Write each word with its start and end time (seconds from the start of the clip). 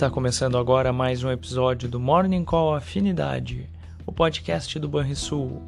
Está 0.00 0.08
começando 0.08 0.56
agora 0.56 0.94
mais 0.94 1.22
um 1.22 1.30
episódio 1.30 1.86
do 1.86 2.00
Morning 2.00 2.42
Call 2.42 2.74
Afinidade, 2.74 3.68
o 4.06 4.10
podcast 4.10 4.78
do 4.78 4.88
Banrisul. 4.88 5.62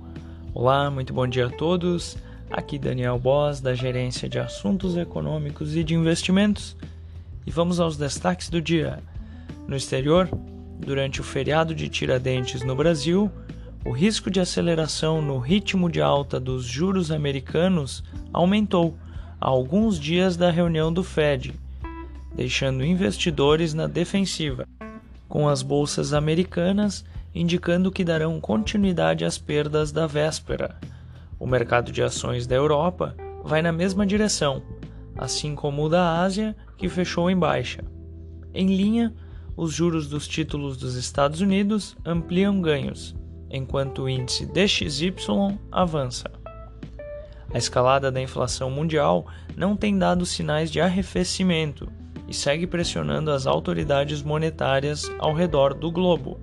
Olá, 0.55 0.91
muito 0.91 1.13
bom 1.13 1.27
dia 1.27 1.49
a 1.49 1.51
todos. 1.51 2.17
Aqui 2.51 2.79
Daniel 2.79 3.19
Boss, 3.19 3.61
da 3.61 3.75
Gerência 3.75 4.31
de 4.31 4.39
Assuntos 4.39 4.97
Econômicos 4.97 5.77
e 5.77 5.85
de 5.85 5.95
Investimentos. 5.95 6.75
E 7.47 7.51
vamos 7.51 7.79
aos 7.79 7.99
destaques 7.99 8.49
do 8.49 8.59
dia. 8.59 9.01
No 9.69 9.77
exterior, 9.77 10.27
durante 10.79 11.21
o 11.21 11.25
feriado 11.25 11.75
de 11.75 11.91
Tiradentes 11.91 12.63
no 12.63 12.75
Brasil, 12.75 13.31
o 13.85 13.91
risco 13.91 14.31
de 14.31 14.41
aceleração 14.41 15.21
no 15.21 15.39
ritmo 15.39 15.91
de 15.91 16.01
alta 16.01 16.41
dos 16.41 16.65
juros 16.65 17.11
americanos 17.11 18.03
aumentou 18.33 18.97
há 19.39 19.47
alguns 19.47 20.01
dias 20.01 20.39
da 20.39 20.51
reunião 20.51 20.91
do 20.91 21.05
Fed 21.05 21.53
deixando 22.35 22.85
investidores 22.85 23.75
na 23.75 23.87
defensiva, 23.87 24.67
com 25.29 25.49
as 25.49 25.63
bolsas 25.63 26.13
americanas 26.13 27.05
indicando 27.35 27.91
que 27.91 28.05
darão 28.05 28.41
continuidade 28.41 29.25
às 29.25 29.39
perdas 29.39 29.91
da 29.91 30.07
véspera. 30.07 30.79
O 31.39 31.47
mercado 31.47 31.91
de 31.91 32.03
ações 32.03 32.47
da 32.47 32.55
Europa 32.55 33.17
vai 33.43 33.63
na 33.63 33.73
mesma 33.73 34.07
direção, 34.07 34.63
assim 35.17 35.55
como 35.55 35.85
o 35.85 35.89
da 35.89 36.21
Ásia, 36.21 36.55
que 36.77 36.89
fechou 36.89 37.31
em 37.31 37.37
baixa. 37.37 37.83
Em 38.55 38.67
linha, 38.77 39.15
os 39.57 39.73
juros 39.73 40.09
dos 40.09 40.29
títulos 40.29 40.77
dos 40.77 40.95
Estados 40.95 41.41
Unidos 41.41 41.97
ampliam 42.05 42.61
ganhos, 42.61 43.15
enquanto 43.51 44.03
o 44.03 44.09
índice 44.09 44.47
DXY 44.47 45.15
avança. 45.71 46.31
A 47.53 47.59
escalada 47.59 48.11
da 48.11 48.21
inflação 48.21 48.71
mundial 48.71 49.27
não 49.57 49.77
tem 49.77 49.99
dado 49.99 50.25
sinais 50.25 50.71
de 50.71 50.81
arrefecimento 50.81 51.91
e 52.33 52.35
segue 52.35 52.67
pressionando 52.67 53.31
as 53.31 53.47
autoridades 53.47 54.23
monetárias 54.23 55.05
ao 55.19 55.35
redor 55.35 55.75
do 55.75 55.91
globo. 55.91 56.41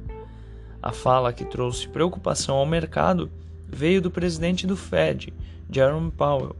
A 0.83 0.91
fala 0.91 1.33
que 1.33 1.43
trouxe 1.43 1.87
preocupação 1.87 2.57
ao 2.57 2.65
mercado 2.67 3.31
veio 3.67 3.99
do 3.99 4.11
presidente 4.11 4.67
do 4.67 4.77
Fed, 4.77 5.33
Jerome 5.67 6.11
Powell, 6.11 6.55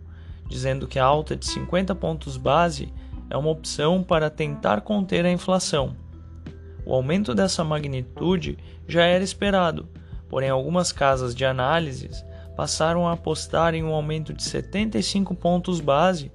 dizendo 0.47 0.87
que 0.87 0.97
a 0.97 1.05
alta 1.05 1.35
de 1.35 1.45
50 1.45 1.93
pontos 1.93 2.37
base 2.37 2.91
é 3.29 3.37
uma 3.37 3.51
opção 3.51 4.01
para 4.01 4.31
tentar 4.31 4.81
conter 4.81 5.23
a 5.27 5.31
inflação. 5.31 5.95
O 6.83 6.91
aumento 6.91 7.35
dessa 7.35 7.63
magnitude 7.63 8.57
já 8.87 9.03
era 9.03 9.23
esperado, 9.23 9.87
porém 10.27 10.49
algumas 10.49 10.91
casas 10.91 11.35
de 11.35 11.45
análises 11.45 12.25
passaram 12.57 13.07
a 13.07 13.11
apostar 13.11 13.75
em 13.75 13.83
um 13.83 13.93
aumento 13.93 14.33
de 14.33 14.41
75 14.41 15.35
pontos 15.35 15.79
base 15.79 16.31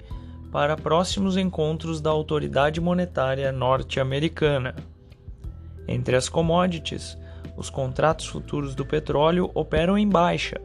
para 0.55 0.77
próximos 0.77 1.37
encontros 1.37 2.01
da 2.01 2.11
autoridade 2.11 2.81
monetária 2.81 3.51
norte-americana. 3.51 4.77
Entre 5.89 6.15
as 6.15 6.29
commodities, 6.29 7.19
os 7.57 7.69
contratos 7.69 8.27
futuros 8.27 8.73
do 8.73 8.87
petróleo 8.87 9.51
operam 9.53 9.99
em 9.99 10.09
baixa, 10.09 10.61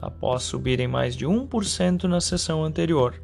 após 0.00 0.44
subirem 0.44 0.86
mais 0.86 1.16
de 1.16 1.26
1% 1.26 2.04
na 2.04 2.20
sessão 2.20 2.62
anterior. 2.62 3.20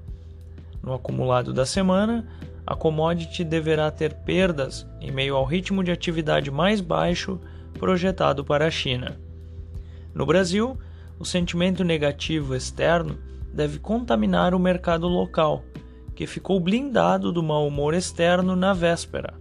No 0.83 0.93
acumulado 0.93 1.53
da 1.53 1.65
semana, 1.65 2.27
a 2.67 2.75
commodity 2.75 3.45
deverá 3.45 3.89
ter 3.89 4.13
perdas 4.13 4.85
em 5.01 5.13
meio 5.13 5.37
ao 5.37 5.45
ritmo 5.45 5.85
de 5.85 5.93
atividade 5.93 6.51
mais 6.51 6.81
baixo 6.81 7.41
projetado 7.75 8.45
para 8.45 8.67
a 8.67 8.71
China. 8.73 9.21
No 10.13 10.27
Brasil, 10.27 10.77
o 11.17 11.25
sentimento 11.25 11.85
negativo 11.85 12.57
externo 12.57 13.17
deve 13.55 13.79
contaminar 13.79 14.53
o 14.53 14.59
mercado 14.59 15.07
local 15.07 15.63
que 16.19 16.27
ficou 16.27 16.59
blindado 16.59 17.31
do 17.31 17.45
mau 17.45 17.65
humor 17.65 17.95
externo 17.95 18.57
na 18.57 18.73
véspera, 18.73 19.35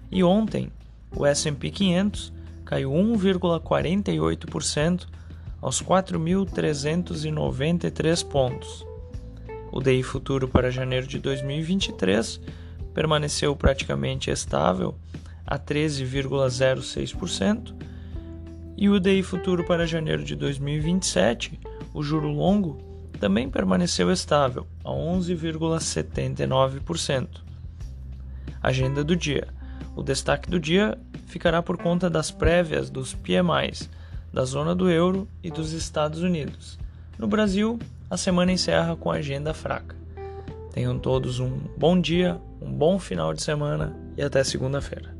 E 0.10 0.24
ontem, 0.24 0.72
o 1.16 1.24
S&P 1.26 1.70
500 1.70 2.34
caiu 2.66 2.92
1,48% 2.92 5.06
aos 5.62 5.82
4.393 5.82 8.28
pontos. 8.28 8.86
O 9.78 9.80
DI 9.80 10.02
futuro 10.02 10.48
para 10.48 10.72
janeiro 10.72 11.06
de 11.06 11.20
2023 11.20 12.42
permaneceu 12.96 13.56
praticamente 13.56 14.32
estável 14.32 14.96
a 15.46 15.60
13,06% 15.60 17.76
e 18.76 18.90
o 18.90 19.00
DI 19.00 19.22
futuro 19.22 19.64
para 19.64 19.86
janeiro 19.86 20.24
de 20.24 20.36
2027, 20.36 21.60
o 21.94 22.02
juro 22.02 22.28
longo, 22.28 22.80
também 23.20 23.48
permaneceu 23.48 24.12
estável 24.12 24.66
a 24.84 24.90
11,79%. 24.90 27.28
Agenda 28.64 29.04
do 29.04 29.16
dia. 29.16 29.48
O 29.96 30.02
destaque 30.02 30.50
do 30.50 30.60
dia 30.60 30.98
ficará 31.28 31.62
por 31.62 31.78
conta 31.78 32.10
das 32.10 32.32
prévias 32.32 32.90
dos 32.90 33.14
PMIs 33.14 33.88
da 34.34 34.44
zona 34.44 34.74
do 34.74 34.90
euro 34.90 35.28
e 35.44 35.52
dos 35.52 35.72
Estados 35.72 36.24
Unidos. 36.24 36.80
No 37.20 37.28
Brasil, 37.28 37.78
a 38.10 38.18
semana 38.18 38.52
encerra 38.52 38.96
com 38.96 39.12
agenda 39.12 39.54
fraca. 39.54 39.96
Tenham 40.72 40.98
todos 41.00 41.40
um 41.40 41.60
bom 41.78 42.00
dia, 42.00 42.40
um 42.62 42.72
bom 42.72 43.00
final 43.00 43.34
de 43.34 43.42
semana 43.42 43.96
e 44.16 44.22
até 44.22 44.44
segunda-feira. 44.44 45.17